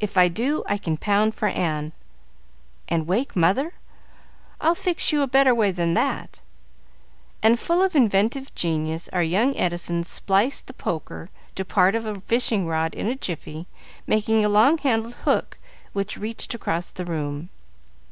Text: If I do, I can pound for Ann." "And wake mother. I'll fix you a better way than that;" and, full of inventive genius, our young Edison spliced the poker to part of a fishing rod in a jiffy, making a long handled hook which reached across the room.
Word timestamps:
If 0.00 0.18
I 0.18 0.26
do, 0.26 0.64
I 0.66 0.76
can 0.76 0.96
pound 0.96 1.36
for 1.36 1.46
Ann." 1.46 1.92
"And 2.88 3.06
wake 3.06 3.36
mother. 3.36 3.74
I'll 4.60 4.74
fix 4.74 5.12
you 5.12 5.22
a 5.22 5.28
better 5.28 5.54
way 5.54 5.70
than 5.70 5.94
that;" 5.94 6.40
and, 7.44 7.60
full 7.60 7.80
of 7.84 7.94
inventive 7.94 8.52
genius, 8.56 9.08
our 9.12 9.22
young 9.22 9.56
Edison 9.56 10.02
spliced 10.02 10.66
the 10.66 10.72
poker 10.72 11.30
to 11.54 11.64
part 11.64 11.94
of 11.94 12.06
a 12.06 12.20
fishing 12.20 12.66
rod 12.66 12.92
in 12.92 13.06
a 13.06 13.14
jiffy, 13.14 13.68
making 14.04 14.44
a 14.44 14.48
long 14.48 14.78
handled 14.78 15.14
hook 15.24 15.58
which 15.92 16.16
reached 16.18 16.54
across 16.54 16.90
the 16.90 17.04
room. 17.04 17.48